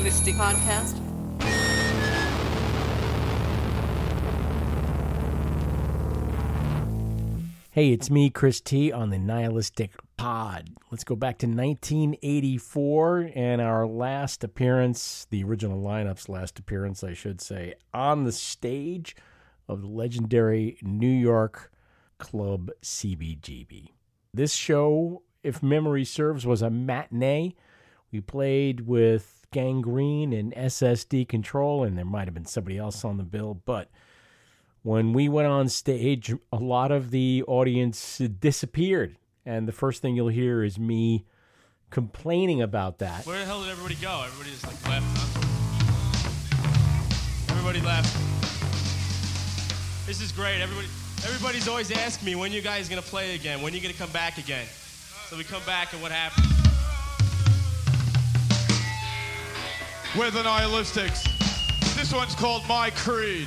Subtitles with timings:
[0.00, 0.98] nihilistic podcast.
[7.72, 10.70] Hey, it's me, Chris T, on the Nihilistic Pod.
[10.90, 17.12] Let's go back to 1984 and our last appearance, the original lineup's last appearance, I
[17.12, 19.14] should say, on the stage
[19.68, 21.70] of the legendary New York
[22.16, 23.88] club CBGB.
[24.32, 27.54] This show, if memory serves, was a matinee.
[28.10, 33.04] We played with Gang Green and SS Decontrol, and there might have been somebody else
[33.04, 33.88] on the bill, but
[34.82, 39.16] when we went on stage, a lot of the audience disappeared.
[39.44, 41.24] And the first thing you'll hear is me
[41.90, 43.26] complaining about that.
[43.26, 44.22] Where the hell did everybody go?
[44.24, 45.04] Everybody just like left.
[47.50, 48.16] Everybody left.
[50.06, 50.60] This is great.
[50.60, 50.86] Everybody,
[51.24, 53.62] everybody's always asking me when you guys gonna play again.
[53.62, 54.66] When you gonna come back again?
[55.28, 56.59] So we come back and what happens?
[60.18, 61.22] We're the Nihilistics.
[61.94, 63.46] This one's called My Creed.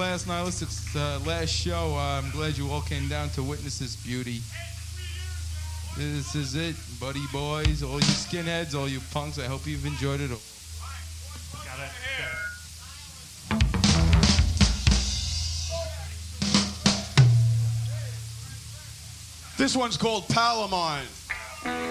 [0.00, 0.10] Probably night.
[0.10, 3.96] last Nihilistic's uh, last show, uh, I'm glad you all came down to witness this
[3.96, 4.40] beauty.
[5.96, 9.38] This is it, buddy boys, all you skinheads, all you punks.
[9.38, 10.38] I hope you've enjoyed it all.
[19.58, 21.89] This one's called Palamine.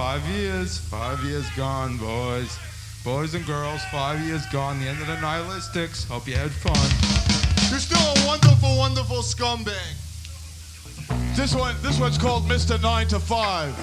[0.00, 2.58] Five years, five years gone, boys.
[3.04, 4.80] Boys and girls, five years gone.
[4.80, 6.08] The end of the nihilistics.
[6.08, 6.72] Hope you had fun.
[7.70, 9.76] You're still a wonderful, wonderful scumbag.
[11.36, 12.80] This one, this one's called Mr.
[12.80, 13.76] Nine to Five.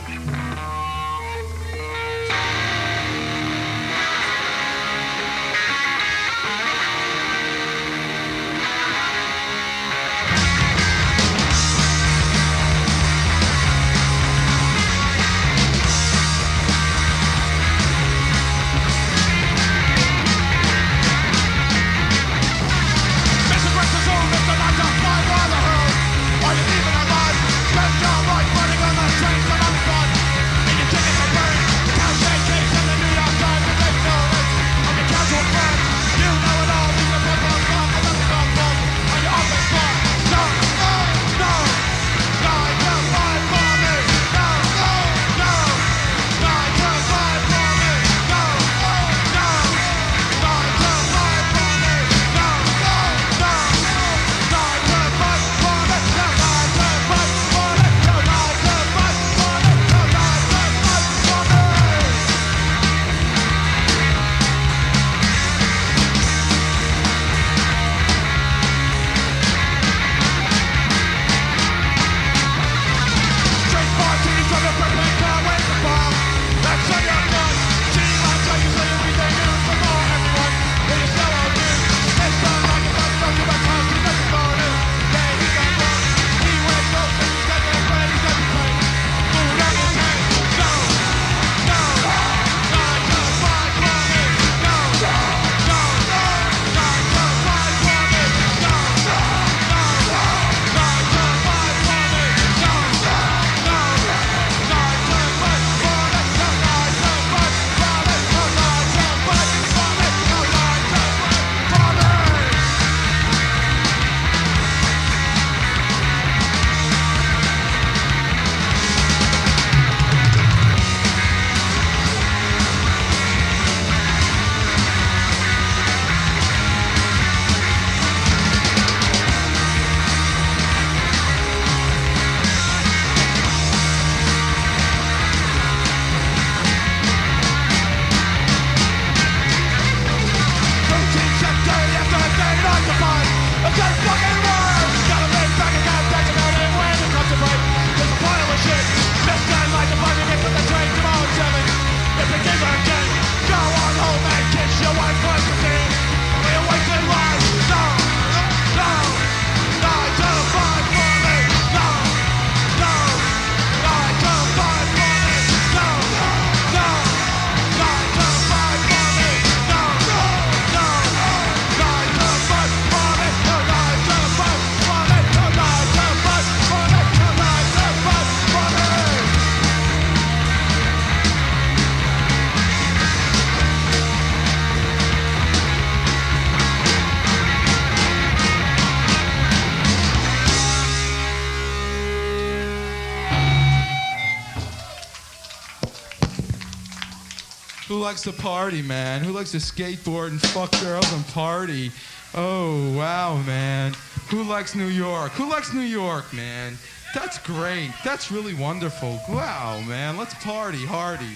[198.07, 199.21] likes to party, man?
[199.21, 201.91] Who likes to skateboard and fuck girls and party?
[202.35, 203.91] Oh, wow, man.
[204.29, 205.33] Who likes New York?
[205.33, 206.77] Who likes New York, man?
[207.13, 207.91] That's great.
[208.05, 209.19] That's really wonderful.
[209.27, 210.15] Wow, man.
[210.15, 211.35] Let's party hardy.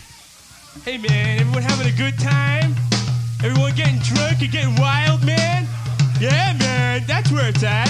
[0.85, 1.41] Hey, man.
[1.41, 2.73] Everyone having a good time?
[3.43, 5.67] Everyone getting drunk and getting wild, man?
[6.21, 7.03] Yeah, man.
[7.05, 7.89] That's where it's at.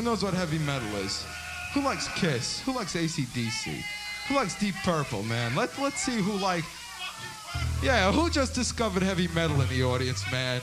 [0.00, 1.26] Who knows what heavy metal is?
[1.74, 2.60] Who likes Kiss?
[2.60, 3.84] Who likes ACDC?
[4.28, 5.54] Who likes Deep Purple, man?
[5.54, 6.64] Let, let's see who like...
[7.82, 10.62] Yeah, who just discovered heavy metal in the audience, man?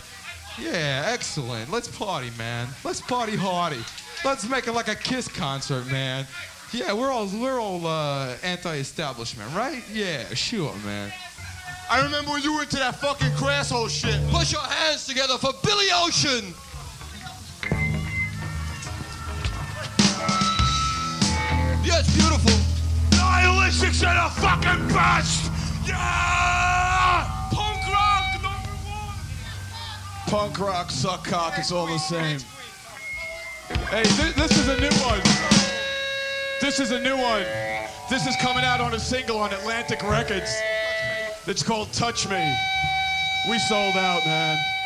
[0.57, 1.71] Yeah, excellent.
[1.71, 2.67] Let's party, man.
[2.83, 3.85] Let's party hardy.
[4.25, 6.25] Let's make it like a Kiss concert, man.
[6.73, 9.83] Yeah, we're all we're all uh, anti-establishment, right?
[9.93, 11.13] Yeah, sure, man.
[11.91, 14.19] I remember when you were into that fucking crasshole shit.
[14.31, 16.55] Push your hands together for Billy Ocean.
[21.99, 22.51] It's beautiful.
[23.17, 25.51] Nihilistics are the fucking best!
[25.87, 27.25] Yeah!
[27.51, 29.15] Punk rock number one.
[30.27, 32.39] Punk rock, suck cock, it's all the same.
[33.89, 35.21] Hey, thi- this is a new one.
[36.61, 37.43] This is a new one.
[38.11, 40.55] This is coming out on a single on Atlantic Records.
[41.47, 42.55] It's called Touch Me.
[43.49, 44.76] We sold out, man.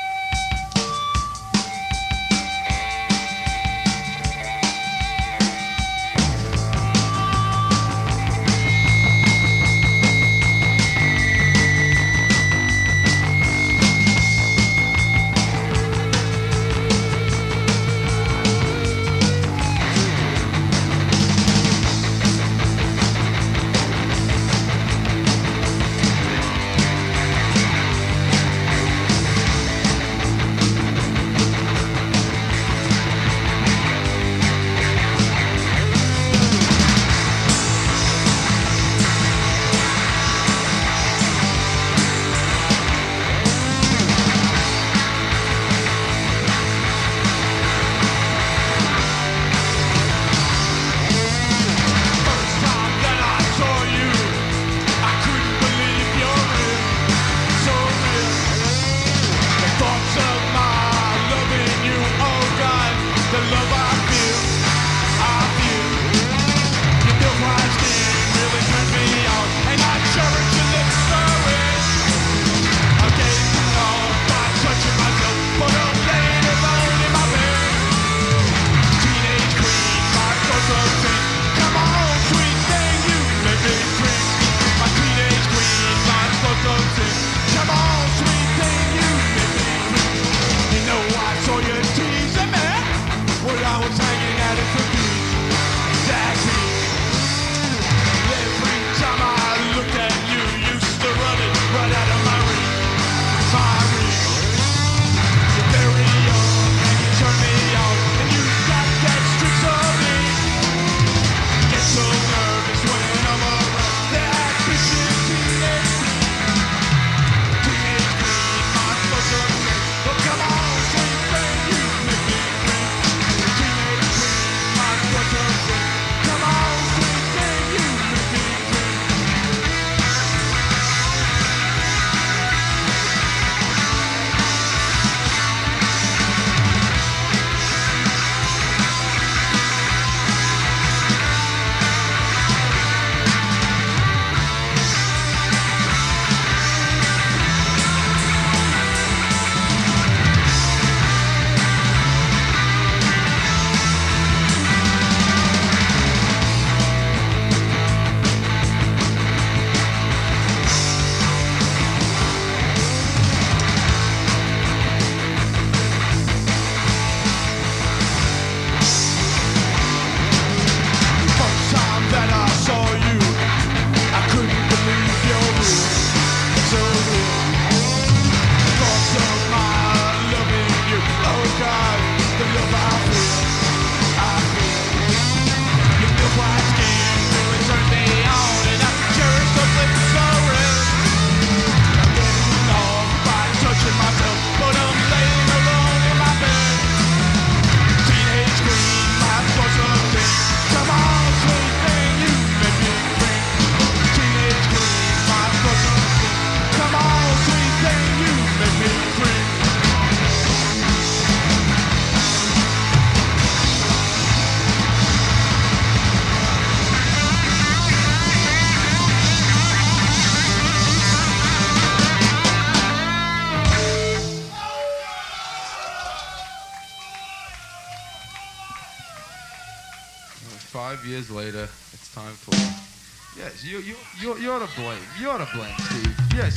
[233.64, 234.98] Yes, you you you you're to blame.
[235.20, 236.16] You're to blame, Steve.
[236.34, 236.56] Yes,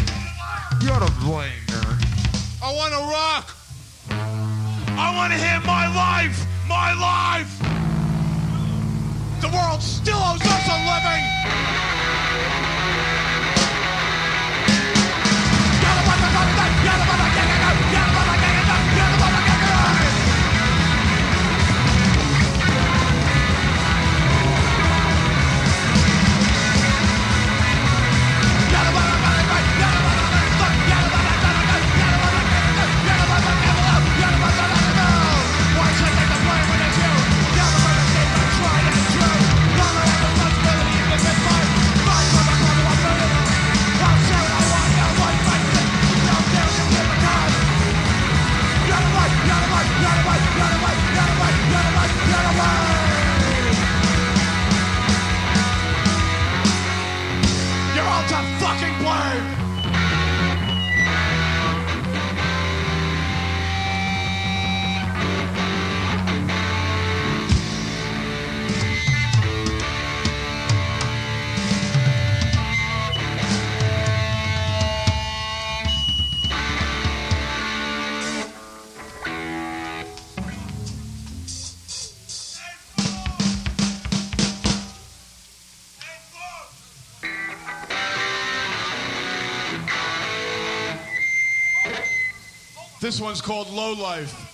[0.81, 2.01] you're to blame, nerd.
[2.63, 3.55] I want to rock.
[4.97, 7.59] I want to hear my life, my life.
[9.41, 12.24] The world still owes us a living.
[58.15, 59.64] world to fucking blame.
[93.15, 94.54] This one's called Low Life.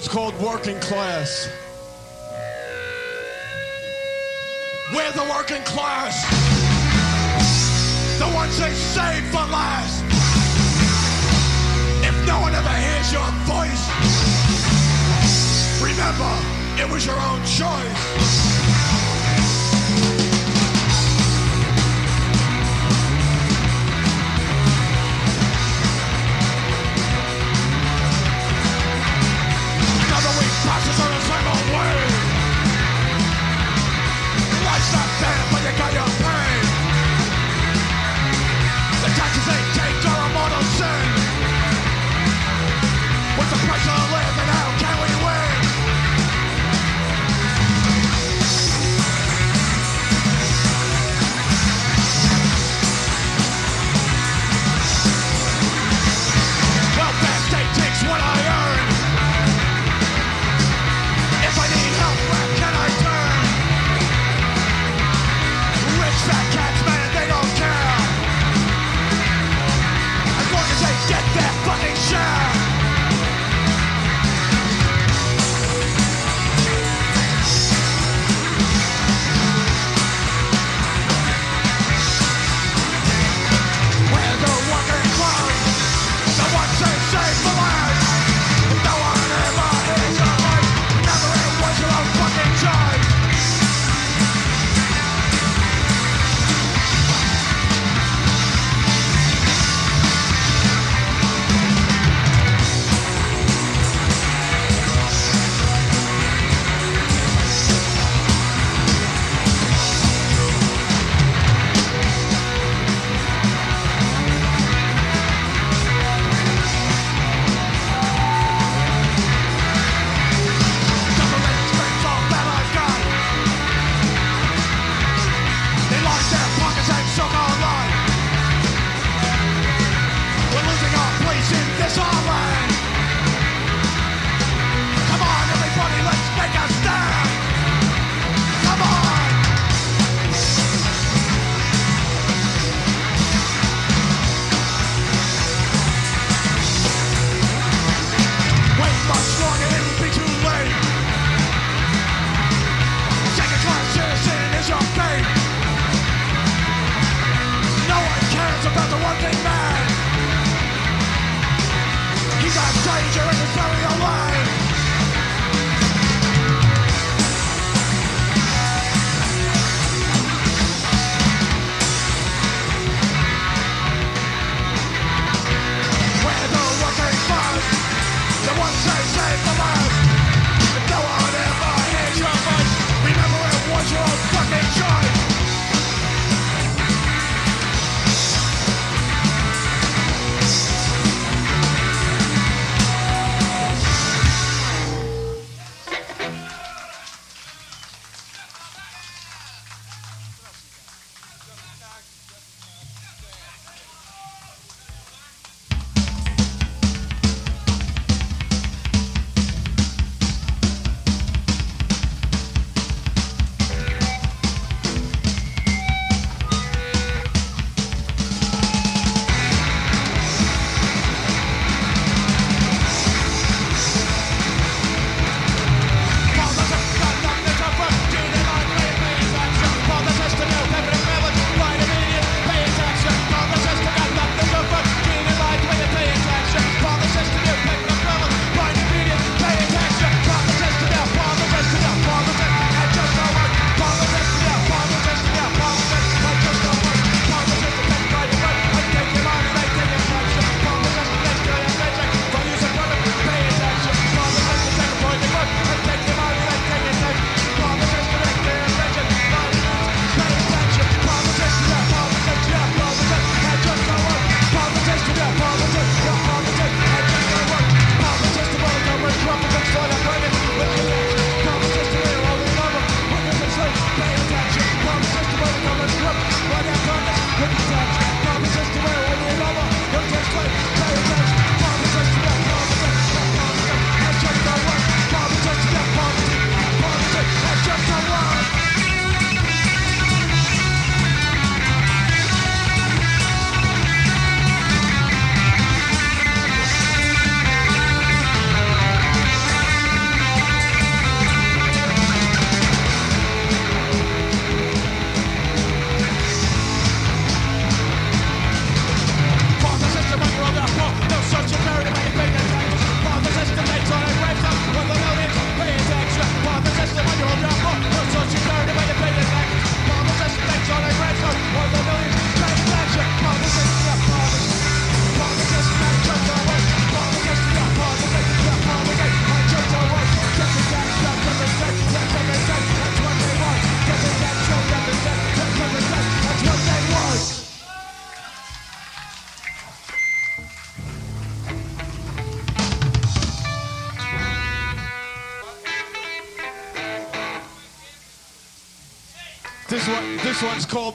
[0.00, 1.46] what's called working class.
[4.94, 6.24] We're the working class,
[8.18, 10.02] the ones they save for last.
[12.02, 13.84] If no one ever hears your voice,
[15.82, 16.32] remember
[16.82, 18.79] it was your own choice.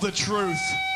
[0.02, 0.95] The truth.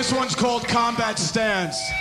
[0.00, 1.92] This one's called Combat Stance.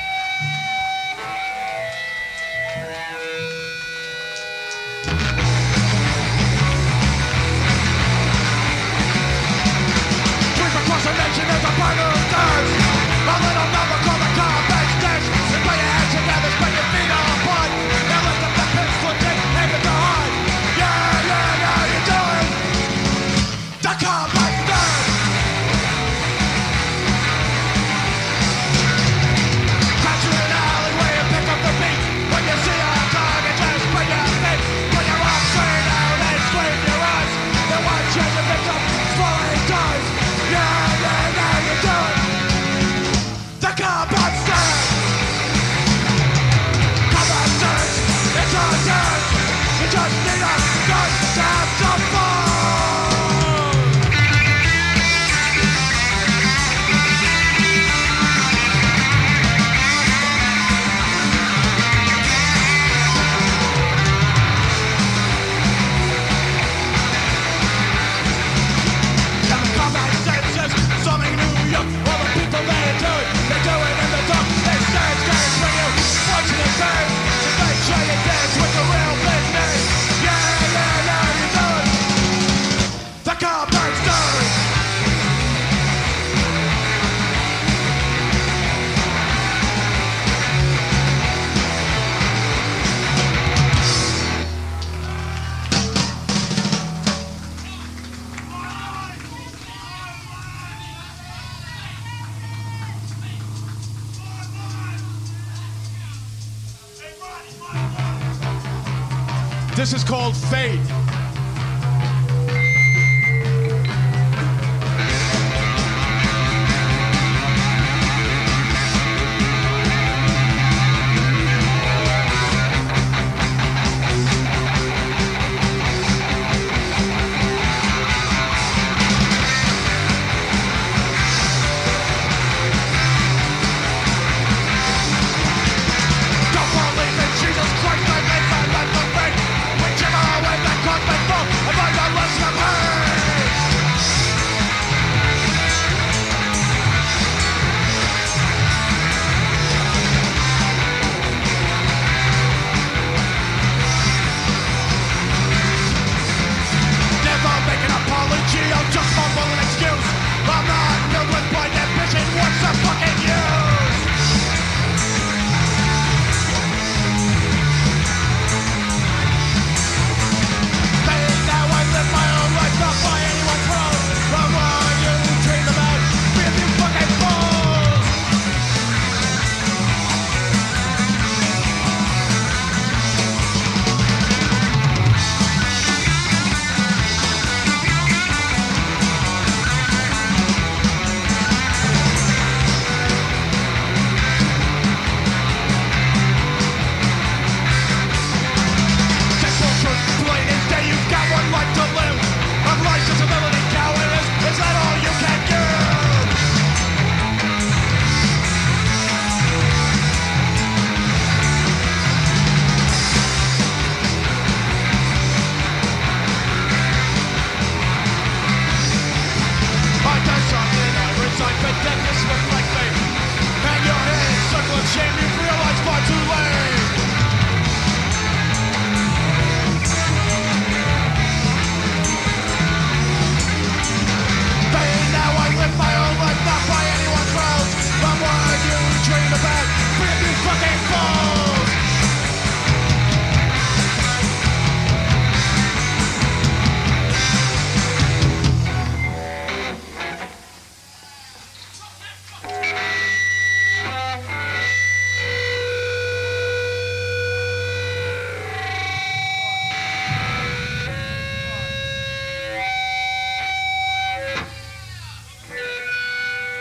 [110.50, 110.99] faith.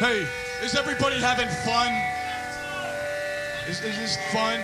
[0.08, 0.26] Hey,
[0.64, 1.92] is everybody having fun?
[3.68, 4.58] Is, is this fun?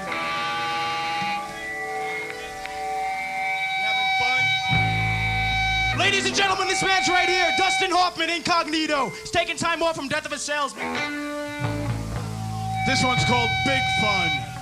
[5.98, 9.10] Ladies and gentlemen, this man's right here, Dustin Hoffman, incognito.
[9.10, 10.94] He's taking time off from Death of a Salesman.
[12.86, 14.53] This one's called Big Fun.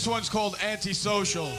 [0.00, 1.52] This one's called Antisocial.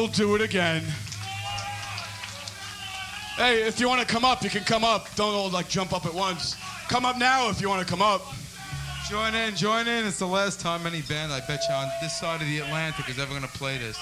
[0.00, 0.82] We'll do it again.
[3.36, 5.14] Hey, if you want to come up, you can come up.
[5.14, 6.56] Don't all like jump up at once.
[6.88, 8.22] Come up now if you want to come up.
[9.10, 10.06] Join in, join in.
[10.06, 13.10] It's the last time any band, I bet you, on this side of the Atlantic
[13.10, 13.98] is ever going to play this.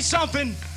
[0.00, 0.67] Say something.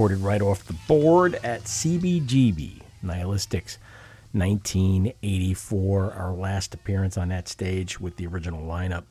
[0.00, 3.76] Recorded right off the board at CBGB, Nihilistics,
[4.32, 9.04] 1984, our last appearance on that stage with the original lineup.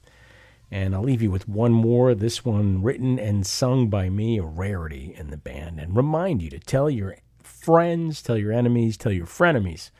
[0.71, 4.43] And I'll leave you with one more, this one written and sung by me, a
[4.43, 9.11] rarity in the band, and remind you to tell your friends, tell your enemies, tell
[9.11, 9.91] your frenemies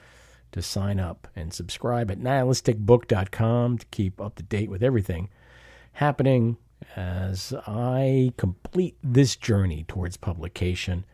[0.54, 5.30] to sign up and subscribe at nihilisticbook.com to keep up to date with everything
[5.94, 6.58] happening
[6.96, 11.06] as I complete this journey towards publication.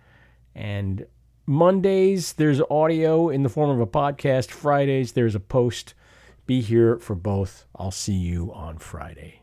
[0.54, 1.06] And
[1.46, 4.50] Mondays, there's audio in the form of a podcast.
[4.50, 5.94] Fridays, there's a post.
[6.46, 7.66] Be here for both.
[7.76, 9.42] I'll see you on Friday.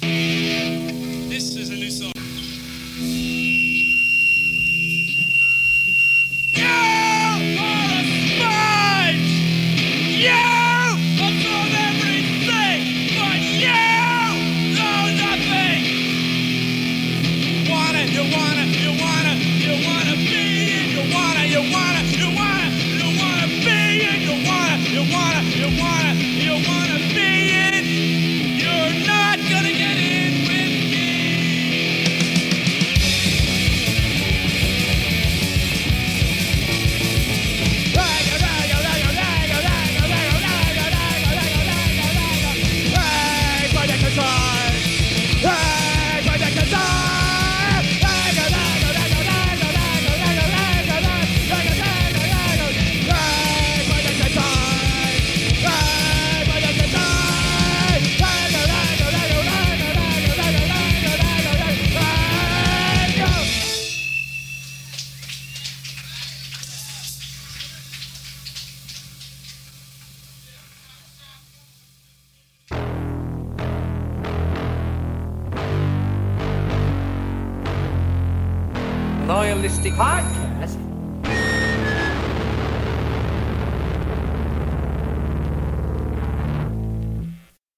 [0.00, 2.12] This is a new song.